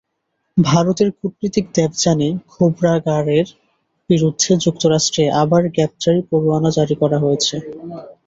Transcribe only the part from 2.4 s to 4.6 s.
খোবরাগাড়ের বিরুদ্ধে